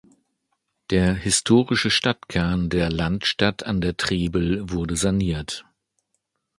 Der 0.89 1.13
historische 1.13 1.91
Stadtkern 1.91 2.71
der 2.71 2.89
Landstadt 2.89 3.67
an 3.67 3.81
der 3.81 3.97
Trebel 3.97 4.71
wurde 4.71 4.95
saniert. 4.95 5.63